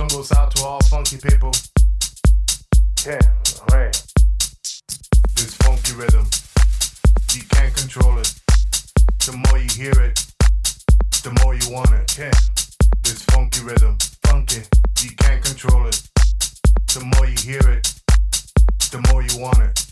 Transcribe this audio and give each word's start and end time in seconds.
This 0.00 0.14
one 0.14 0.18
goes 0.20 0.32
out 0.32 0.50
to 0.56 0.64
all 0.64 0.80
funky 0.84 1.18
people. 1.18 1.52
Yeah, 3.04 3.20
alright. 3.68 3.92
This 5.36 5.54
funky 5.60 5.92
rhythm, 5.92 6.24
you 7.34 7.42
can't 7.50 7.74
control 7.74 8.18
it. 8.18 8.32
The 9.26 9.36
more 9.36 9.58
you 9.58 9.68
hear 9.76 9.92
it, 10.00 10.24
the 11.22 11.38
more 11.44 11.54
you 11.54 11.70
want 11.70 11.90
it. 11.90 12.16
Yeah, 12.16 12.30
this 13.02 13.22
funky 13.24 13.62
rhythm, 13.62 13.98
funky, 14.24 14.62
you 15.02 15.10
can't 15.16 15.44
control 15.44 15.86
it. 15.86 16.00
The 16.94 17.04
more 17.16 17.26
you 17.26 17.36
hear 17.36 17.70
it, 17.70 17.92
the 18.90 19.06
more 19.12 19.20
you 19.20 19.38
want 19.38 19.58
it. 19.58 19.86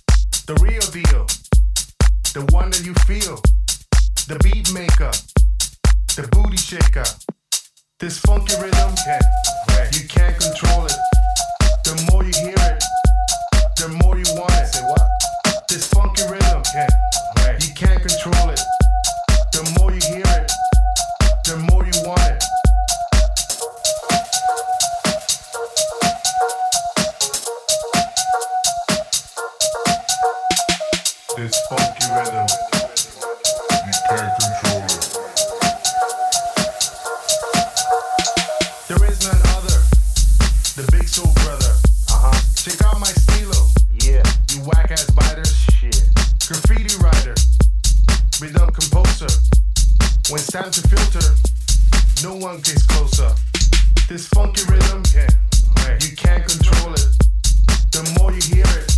The 0.47 0.55
real 0.65 0.88
deal, 0.88 1.27
the 2.33 2.51
one 2.55 2.71
that 2.71 2.83
you 2.83 2.95
feel, 3.05 3.43
the 4.27 4.38
beat 4.43 4.73
maker, 4.73 5.13
the 6.16 6.27
booty 6.33 6.57
shaker. 6.57 7.05
This 8.01 8.20
funky 8.20 8.55
rhythm, 8.62 8.95
yeah, 9.09 9.19
right. 9.70 10.01
you 10.01 10.07
can't 10.07 10.38
control 10.38 10.87
it. 10.87 10.93
The 11.83 12.09
more 12.12 12.23
you 12.23 12.30
hear 12.38 12.55
it, 12.55 12.84
the 13.74 13.88
more 13.88 14.16
you 14.16 14.24
want 14.38 14.52
it. 14.52 14.66
Say 14.68 14.85
what? 14.85 15.66
This 15.68 15.88
funky 15.88 16.23
rhythm, 16.30 16.63
yeah, 16.76 16.87
right. 17.38 17.59
you 17.66 17.74
can't 17.74 18.01
control 18.01 18.51
it. 18.51 18.60
The 19.51 19.76
more 19.80 19.91
you 19.91 20.01
hear 20.15 20.23
it, 20.29 20.49
the 21.43 21.57
more 21.73 21.85
you 21.85 22.02
want 22.07 22.21
it. 22.23 22.45
This 31.37 31.60
funky 31.66 32.07
rhythm, 32.15 32.46
When 50.30 50.40
it's 50.40 50.52
time 50.52 50.71
to 50.71 50.82
filter, 50.88 51.34
no 52.23 52.34
one 52.37 52.57
gets 52.57 52.84
closer. 52.84 53.32
This 54.10 54.29
funky 54.29 54.60
rhythm. 54.70 55.02
You 56.04 56.16
can't 56.16 56.45
control 56.45 56.93
it. 56.93 57.09
The 57.93 58.04
more 58.20 58.32
you 58.32 58.43
hear 58.43 58.68
it, 58.68 58.93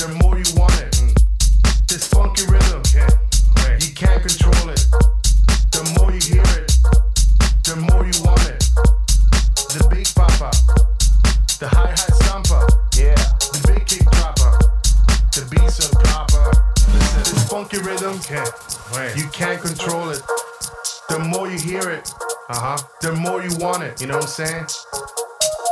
the 0.00 0.08
more 0.22 0.38
you 0.38 0.48
want 0.56 0.59
hear 21.80 21.90
it, 21.90 22.12
uh 22.48 22.54
huh. 22.54 22.78
The 23.00 23.12
more 23.12 23.42
you 23.42 23.56
want 23.58 23.82
it. 23.82 24.00
You 24.00 24.06
know 24.06 24.16
what 24.16 24.24
I'm 24.24 24.28
saying? 24.28 24.66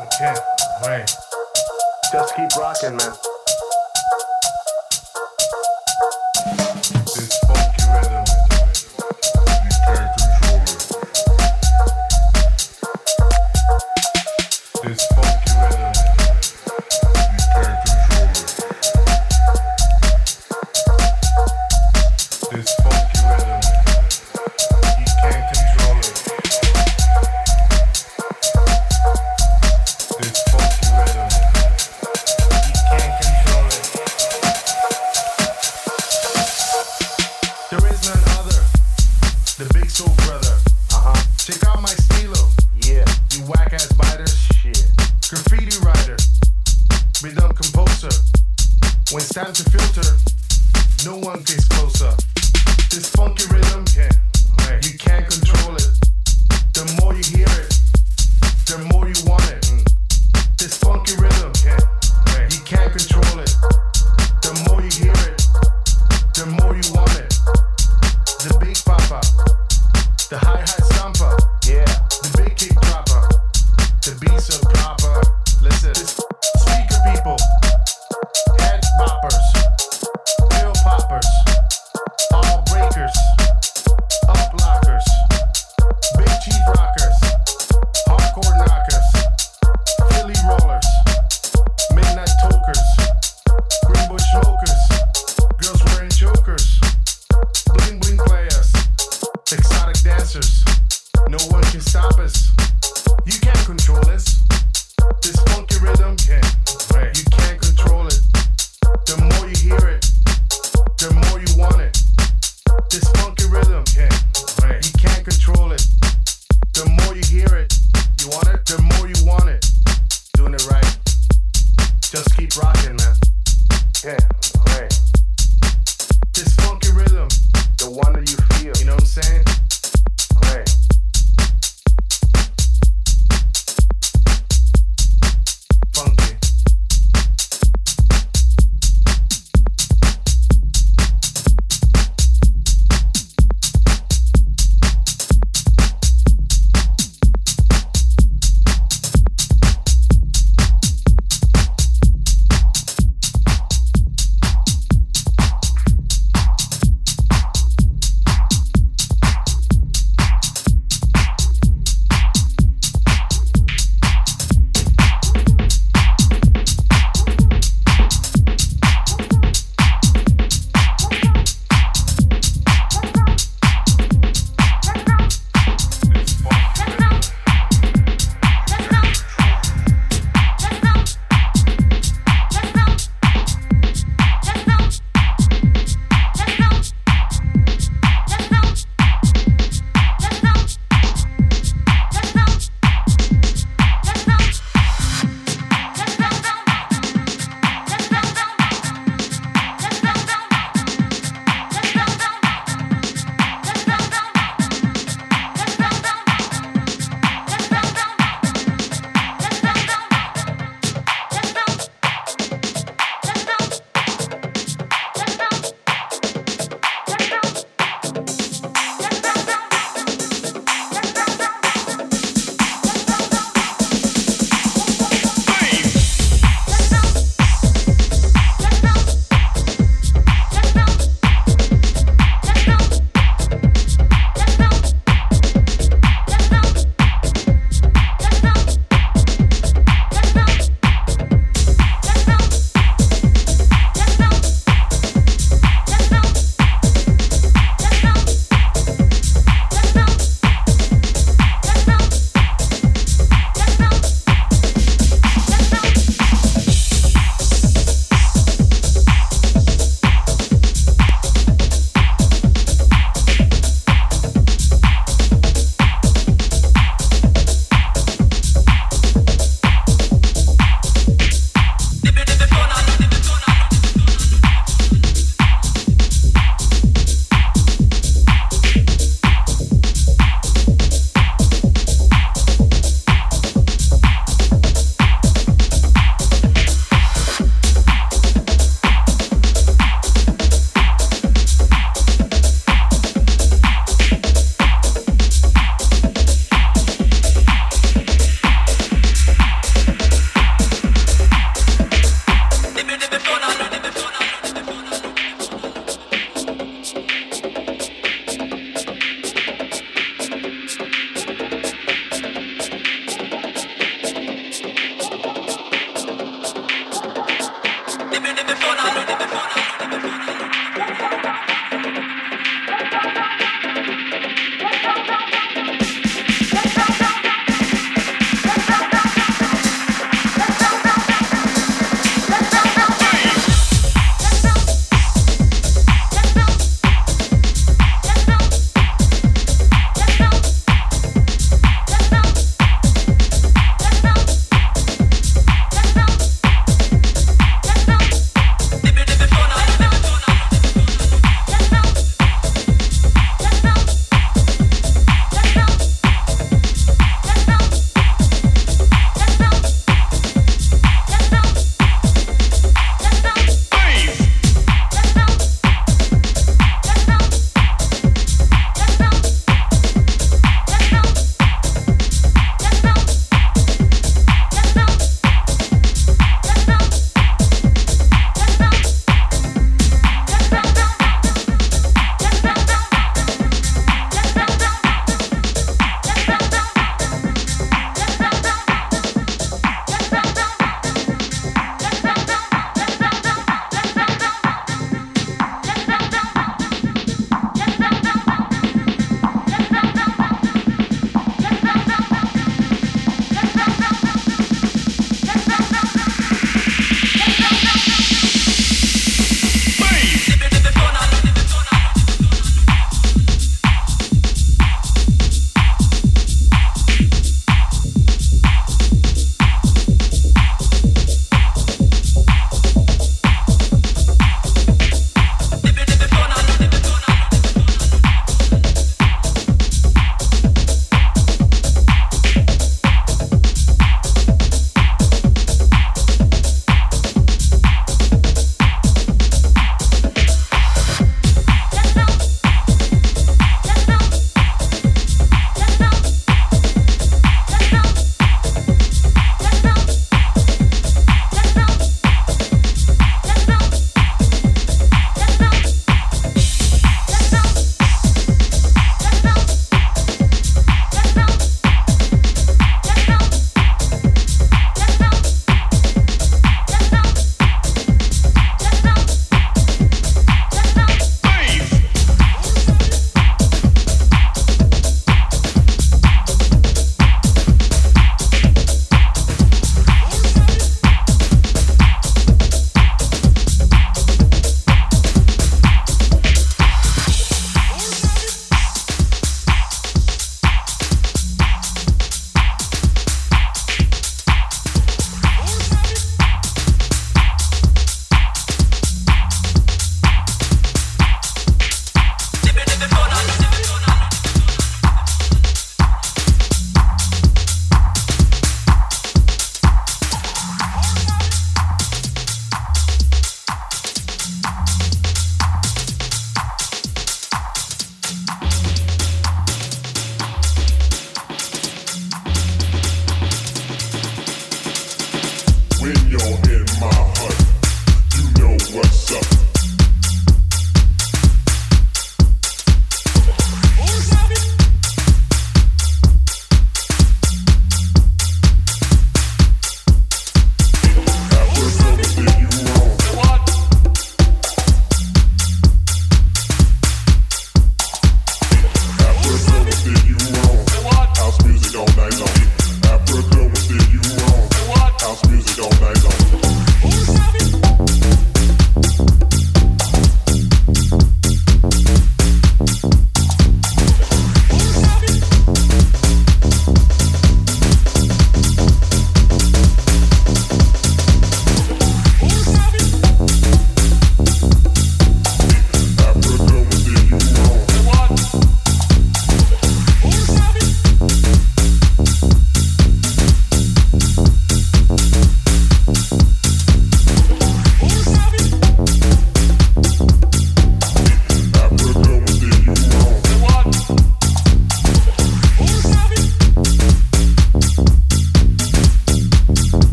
Okay, 0.00 0.34
right. 0.84 1.10
Just 2.12 2.36
keep 2.36 2.54
rocking, 2.56 2.96
man. 2.96 3.31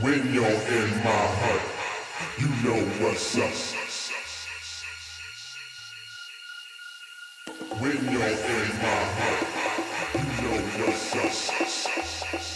When 0.00 0.32
you're 0.32 0.44
in 0.44 0.90
my 1.02 1.10
hut, 1.40 1.60
you 2.38 2.46
know 2.62 2.80
what's 3.02 3.36
up. 3.36 3.50
When 7.80 8.04
you're 8.04 8.22
in 8.22 8.68
my 8.78 9.00
hut, 9.18 9.38
you 10.14 10.22
know 10.42 10.58
what's 10.86 11.16
up. 11.16 12.47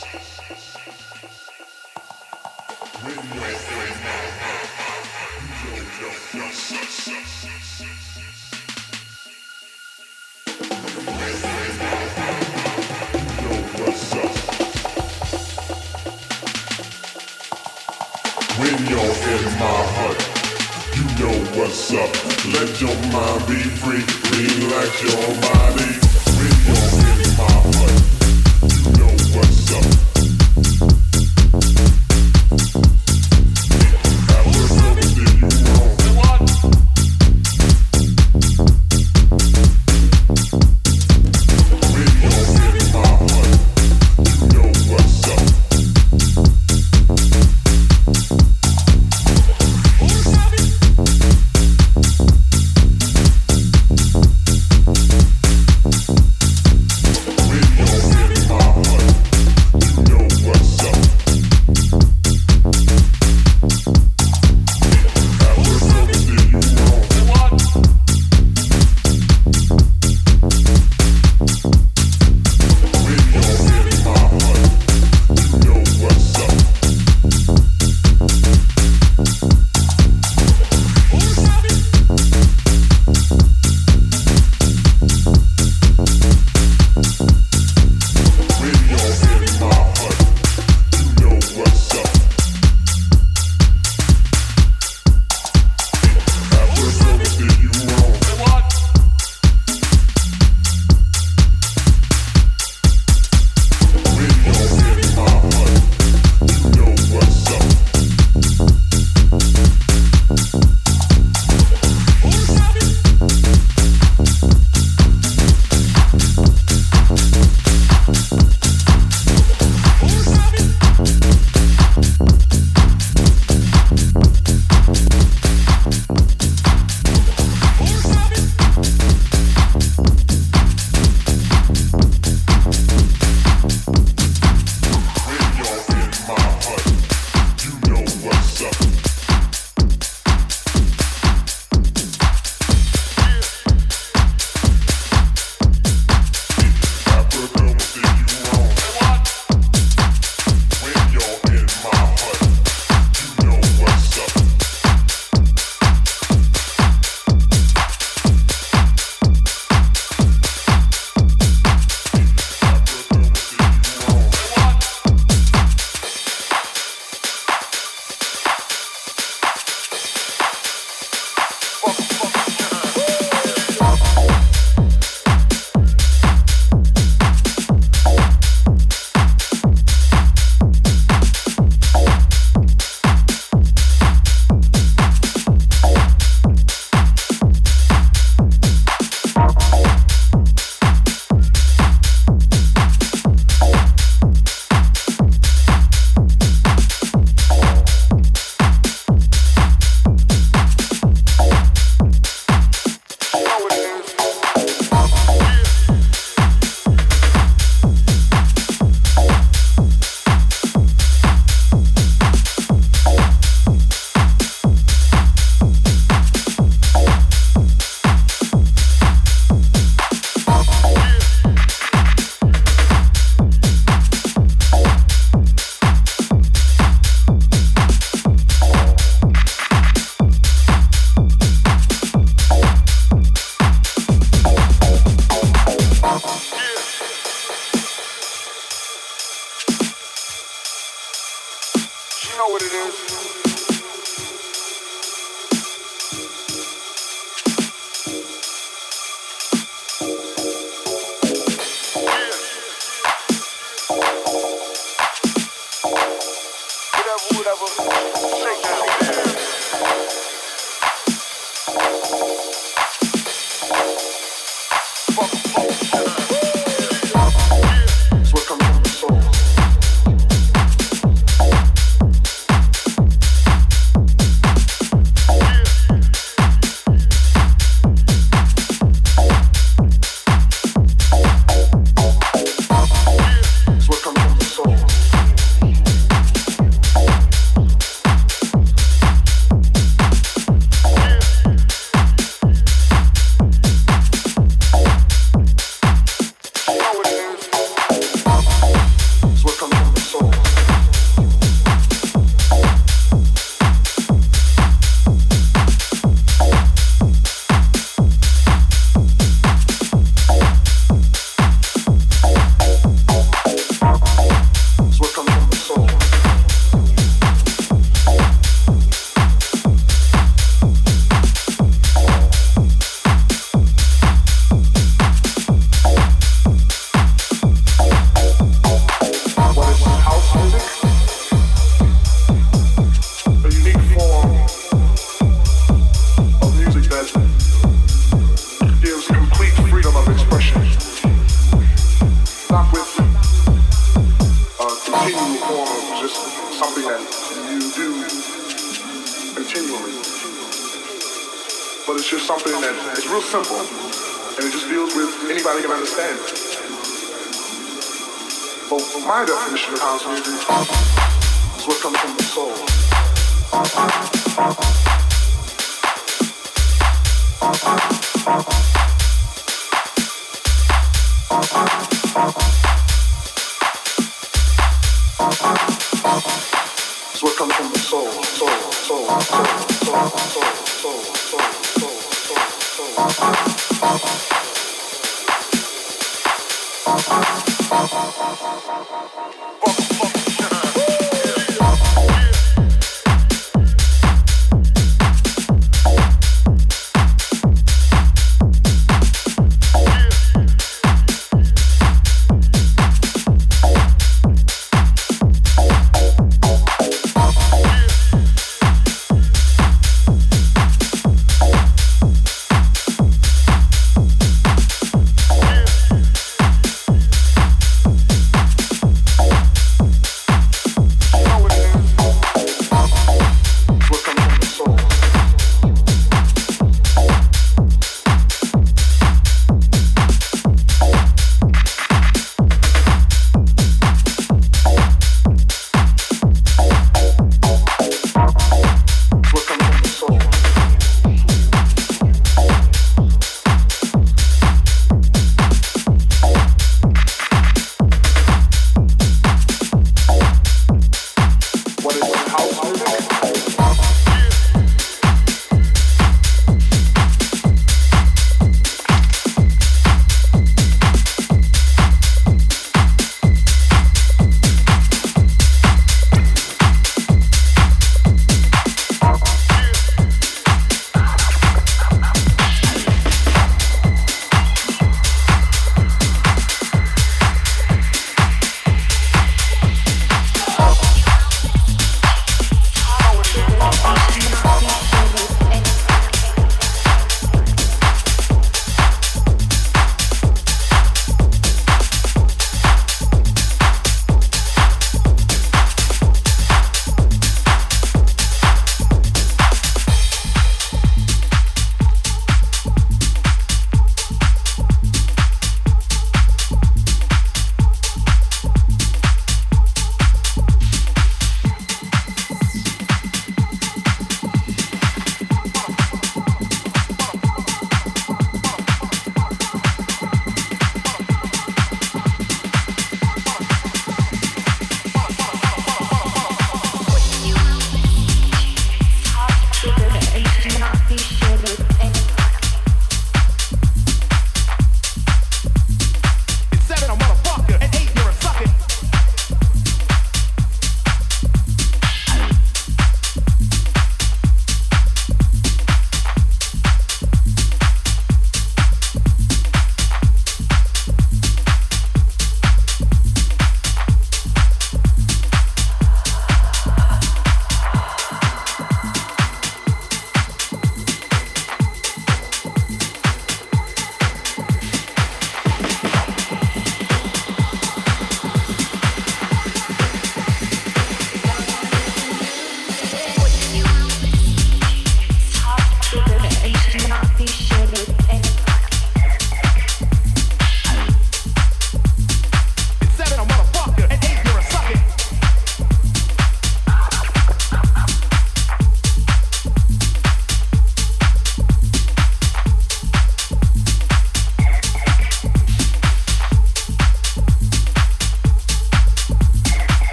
what's 21.56 21.92
up. 21.92 22.12
Let 22.54 22.80
your 22.80 22.94
mind 23.12 23.47
be 23.47 23.62
free, 23.80 24.04
relax 24.37 25.02
your 25.02 25.40
body. 25.40 26.01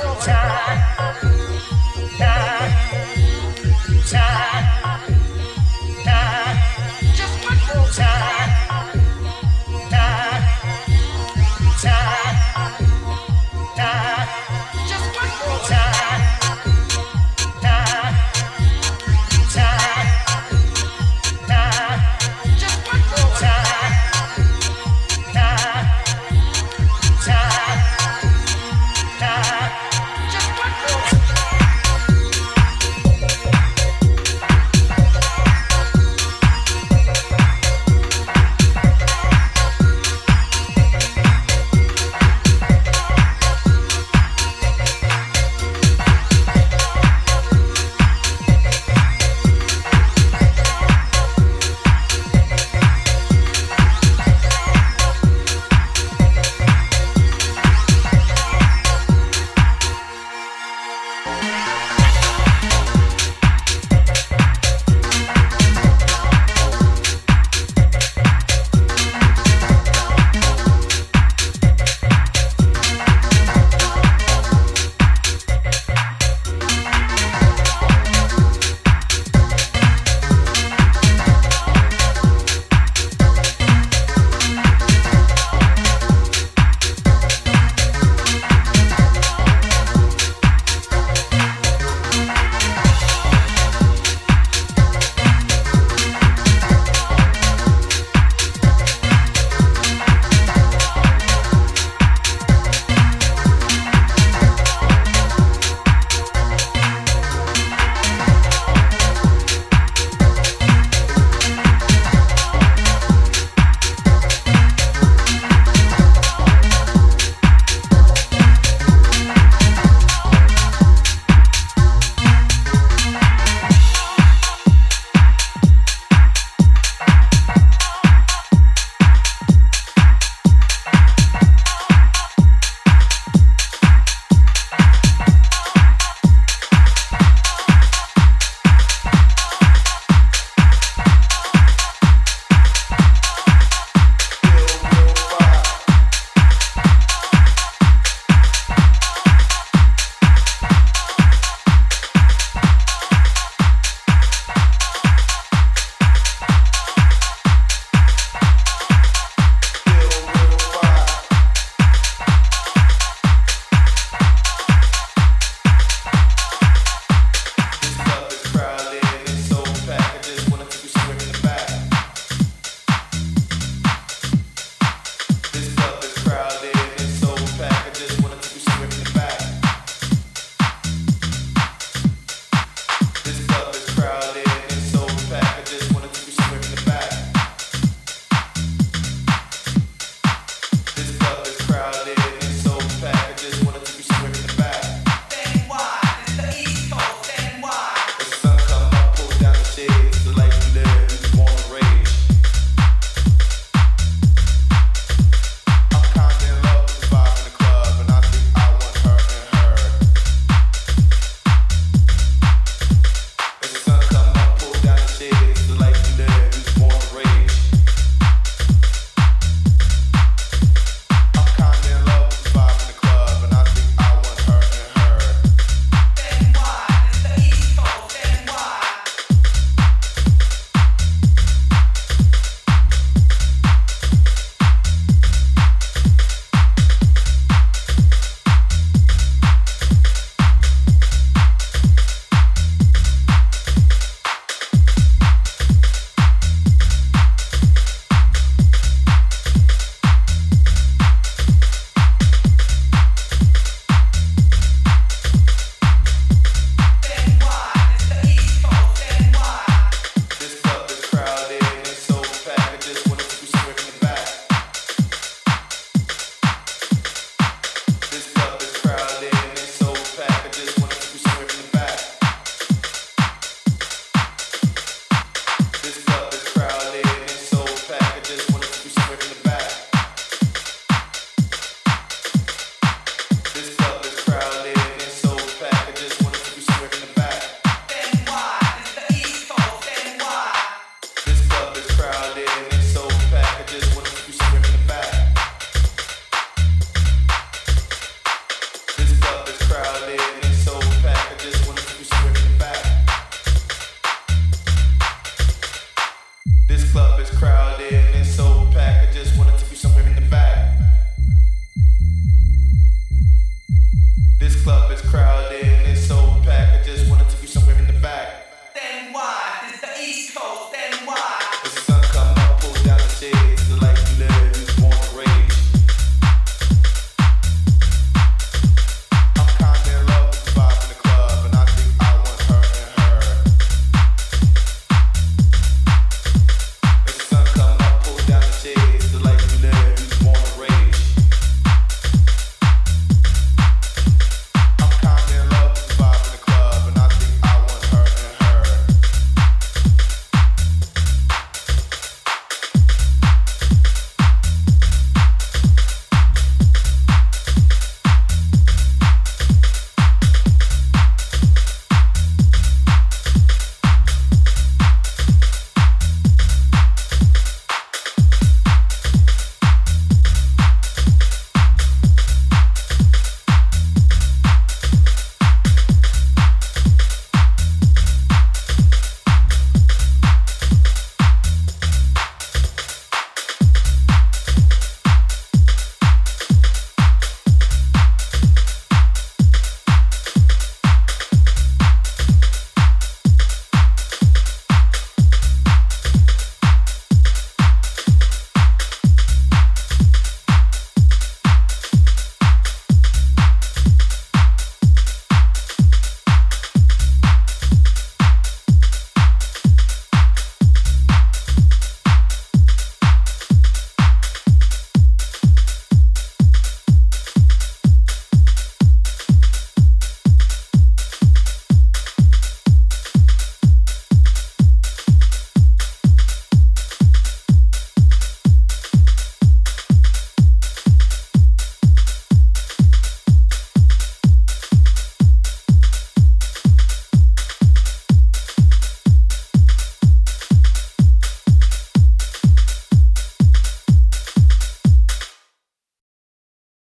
Time. 0.00 0.80
time. 2.18 2.49